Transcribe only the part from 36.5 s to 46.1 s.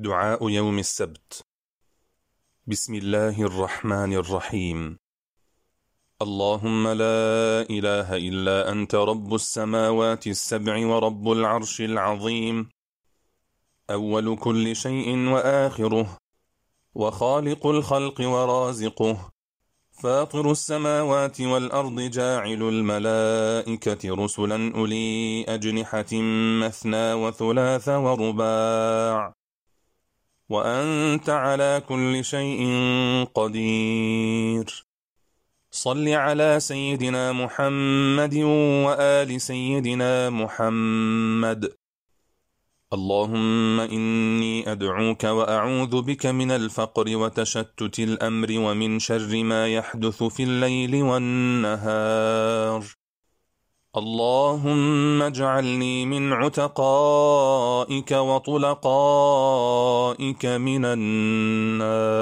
سيدنا محمد وآل سيدنا محمد. اللهم إني أدعوك وأعوذ